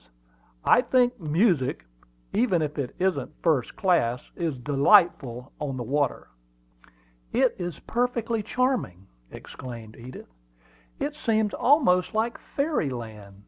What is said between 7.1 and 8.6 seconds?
"It is perfectly